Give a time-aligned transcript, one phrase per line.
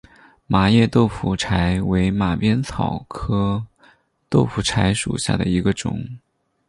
[0.47, 3.63] 麻叶豆腐柴为马鞭草科
[4.29, 6.03] 豆腐柴属下的一个种。